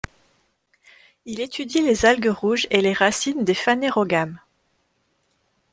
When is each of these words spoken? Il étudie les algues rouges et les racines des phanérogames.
Il 1.25 1.41
étudie 1.41 1.83
les 1.83 2.07
algues 2.07 2.25
rouges 2.33 2.65
et 2.71 2.81
les 2.81 2.91
racines 2.93 3.43
des 3.43 3.53
phanérogames. 3.53 4.39